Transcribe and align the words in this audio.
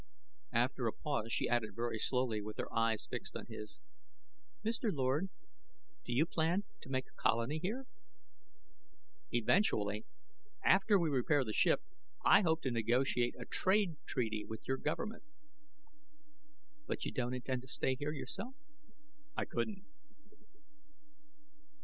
After 0.55 0.87
a 0.87 0.93
pause, 0.93 1.31
she 1.31 1.47
added 1.47 1.75
very 1.75 1.99
slowly, 1.99 2.41
with 2.41 2.57
her 2.57 2.73
eyes 2.75 3.05
fixed 3.05 3.35
on 3.35 3.45
his, 3.45 3.79
"Mr. 4.65 4.91
Lord, 4.91 5.29
do 6.05 6.11
you 6.11 6.25
plan 6.25 6.63
to 6.81 6.89
make 6.89 7.05
a 7.05 7.21
colony 7.21 7.59
here?" 7.61 7.85
"Eventually. 9.31 10.07
After 10.65 10.97
we 10.97 11.11
repair 11.11 11.43
the 11.43 11.53
ship, 11.53 11.81
I 12.25 12.41
hope 12.41 12.63
to 12.63 12.71
negotiate 12.71 13.35
a 13.39 13.45
trade 13.45 13.97
treaty 14.07 14.43
with 14.43 14.67
your 14.67 14.77
government." 14.77 15.21
"But 16.87 17.05
you 17.05 17.11
don't 17.11 17.35
intend 17.35 17.61
to 17.61 17.67
stay 17.67 17.93
here 17.93 18.11
yourself?" 18.11 18.55
"I 19.37 19.45
couldn't." 19.45 19.85